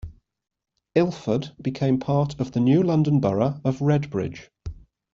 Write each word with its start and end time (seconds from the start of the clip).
Ilford 0.95 1.51
became 1.61 1.99
part 1.99 2.39
of 2.39 2.53
the 2.53 2.59
new 2.59 2.81
London 2.81 3.19
Borough 3.19 3.61
of 3.63 3.81
Redbridge. 3.81 4.47